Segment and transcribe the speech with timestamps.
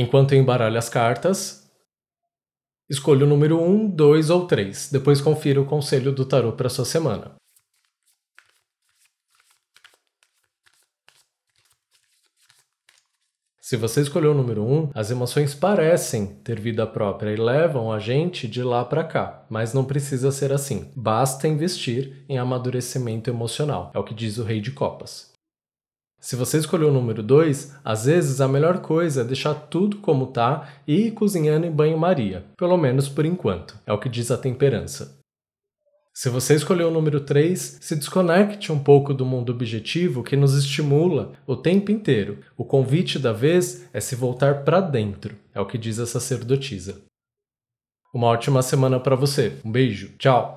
[0.00, 1.68] Enquanto embaralho as cartas,
[2.88, 4.90] escolha o número 1, 2 ou 3.
[4.92, 7.34] Depois confira o conselho do tarô para sua semana.
[13.60, 17.98] Se você escolheu o número 1, as emoções parecem ter vida própria e levam a
[17.98, 20.92] gente de lá para cá, mas não precisa ser assim.
[20.94, 25.36] Basta investir em amadurecimento emocional, é o que diz o Rei de Copas.
[26.20, 30.26] Se você escolheu o número 2, às vezes a melhor coisa é deixar tudo como
[30.26, 34.36] tá e ir cozinhando em banho-maria, pelo menos por enquanto, é o que diz a
[34.36, 35.16] temperança.
[36.12, 40.56] Se você escolheu o número 3, se desconecte um pouco do mundo objetivo que nos
[40.56, 42.40] estimula o tempo inteiro.
[42.56, 47.02] O convite da vez é se voltar para dentro, é o que diz a sacerdotisa.
[48.12, 49.58] Uma ótima semana para você.
[49.64, 50.16] Um beijo.
[50.18, 50.56] Tchau.